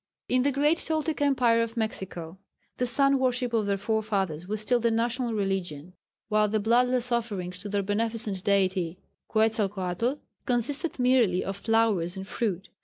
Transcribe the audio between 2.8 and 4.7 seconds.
sun worship of their forefathers was